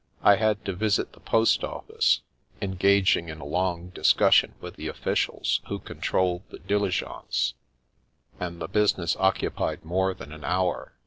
[0.23, 2.21] I had to visit the post office,
[2.59, 7.53] engaging in a long dis cussion with the officials who controlled the dili gence,
[8.39, 10.93] and the business occupied more than an hour.